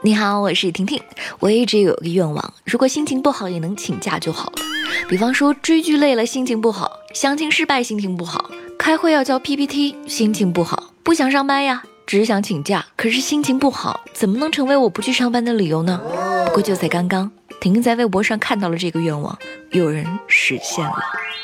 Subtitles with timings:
[0.00, 1.00] 你好，我是婷婷。
[1.40, 4.62] 我一直有个愿望，如果心情不好也能请假就好了。
[5.08, 8.48] 比方说追剧累了，心情不好；相亲失败，心情不好；
[8.78, 16.00] 开会要交 PPT，心情不好；不想上班呀，只想请假，可是心情不好，怎么能成为我不去上班的理由呢？
[16.46, 17.28] 不过就在刚刚，
[17.60, 19.36] 婷婷在微博上看到了这个愿望，
[19.72, 20.96] 有人实现了。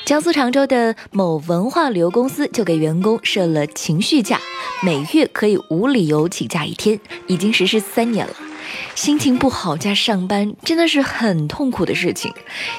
[0.05, 4.39] 江苏常州的某文化旅游公司就给员工设了情绪假，
[4.83, 8.35] 每月可以无理由请假一天，已经实施三年了。
[8.95, 12.33] 心情不好加上班真的是很痛苦的事情，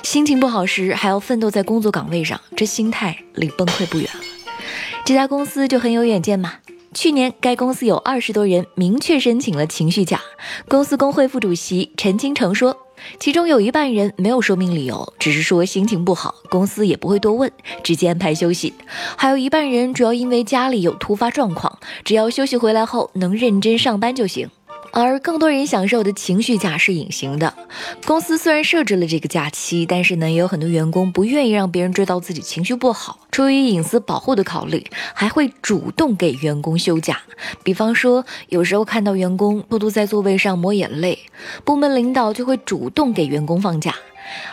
[0.03, 4.21] 心情不好时还要奋斗在工作岗位上，这心态离崩溃不远了。
[5.03, 6.53] 这家公司就很有远见嘛。
[6.93, 10.21] 去年该公司有二十多人明确申请了情绪假，
[10.67, 12.84] 公司工会副主席陈金成说。
[13.19, 17.51] 其中有一半人没有说明理由，只是说心情不好，公司也不会多问，
[17.83, 18.73] 直接安排休息。
[19.17, 24.49] 还有一半人主要因为家里有突发状况，只要休息回来后能认真上班就行。
[24.97, 27.53] 而更多人享受的情绪假是隐形的，
[28.05, 37.21] 公司虽然设置了这个假期，但是呢，也有很多员工不愿意让别人知道自己情绪不好，出于隐私保护的考虑，还会主动给员工休假。
[37.61, 41.19] 比方说，有时候看到员工偷偷在座位上抹眼泪，
[41.65, 43.93] 部门领导就会主动给员工放假。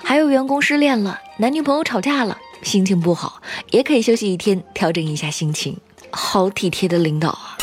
[0.03, 3.41] 还有员工失恋了，男女朋友吵架了，心情不好，
[3.71, 5.77] 也可以休息一天，调整一下心情。
[6.11, 7.57] 好体贴的领导啊！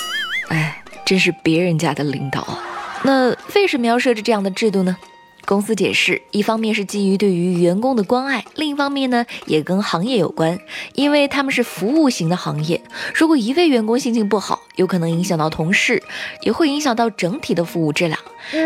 [0.47, 2.63] 哎，真是别人家的领导啊！
[3.03, 4.97] 那为什么要设置这样的制度呢？
[5.45, 10.59] 公司解释，一方面是基于对于员工的关爱，另一方面呢也跟行业有关，
[10.93, 12.79] 因为他们是服务型的行业，
[13.15, 16.03] 如果一位员工心情不好，有可能影响到同事，
[16.43, 18.19] 也会影响到整体的服务质量。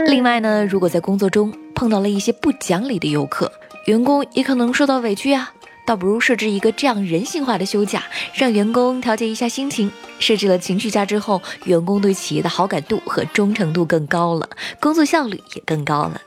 [0.08, 3.50] 另外呢，如果在工作中碰到了一些不讲理的游客，
[3.86, 5.54] 员工也可能受到委屈呀。
[5.86, 8.04] 倒不如设置一个这样人性化的休假，
[8.34, 9.92] 让员工调节一下心情。
[10.20, 14.48] 设置了情绪假之后，员工对企业的好感度和忠诚度更高了，
[14.80, 16.22] 工作效率也更高了。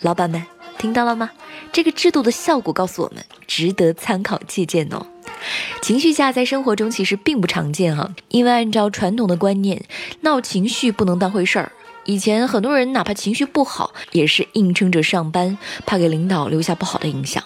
[0.00, 0.42] 老板们
[0.78, 1.30] 听到了吗？
[1.72, 5.06] 这个制度的效果告诉我们，值得参考借鉴哦。
[5.80, 9.84] 情绪假在生活中其实并不常见哈，因为按照传统的观念，
[10.20, 11.72] 闹情绪不能当回事儿。
[12.04, 17.42] 以前很多人哪怕情绪不好，也是硬撑着上班，怕给领导留下不好的影响。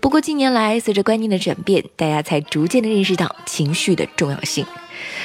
[0.00, 4.66] 不过近年来，随着观念的转变，大家才逐渐的认识到情绪的重要性。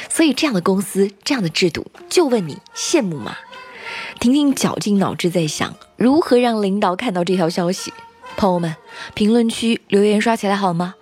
[0.10, 3.36] 所以这样的公司，这样的制度，就问你羡慕吗？
[4.20, 7.94] 婷婷绞尽脑汁在想，如何让领导看到这条消息。
[8.38, 8.76] 朋友们，
[9.14, 10.96] 评论区留言刷起来好吗？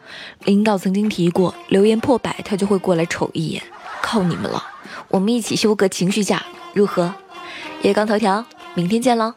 [0.46, 3.64] 领导曾经提过，留言破百他就会过来瞅一眼，
[4.02, 4.64] 靠你们了！
[5.10, 6.44] 我们一起休个情绪假，
[6.74, 7.14] 如何？
[7.82, 9.34] 夜刚头条，明天见喽。